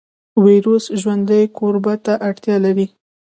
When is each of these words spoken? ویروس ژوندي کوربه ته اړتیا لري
ویروس 0.45 0.85
ژوندي 1.01 1.41
کوربه 1.57 1.93
ته 2.05 2.13
اړتیا 2.27 2.55
لري 2.65 2.87